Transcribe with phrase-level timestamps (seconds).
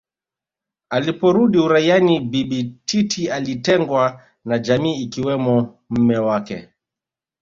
[0.89, 6.69] Aliporudi uraiani Bibi Titi alitengwa na jamii ikiwemo mme wake